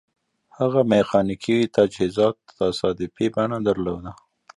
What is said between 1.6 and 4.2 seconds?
تجهیزات تصادفي بڼه درلوده